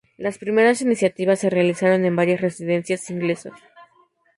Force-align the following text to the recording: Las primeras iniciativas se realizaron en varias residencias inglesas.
Las 0.17 0.39
primeras 0.39 0.81
iniciativas 0.81 1.37
se 1.41 1.51
realizaron 1.51 2.05
en 2.05 2.15
varias 2.15 2.41
residencias 2.41 3.07
inglesas. 3.11 3.53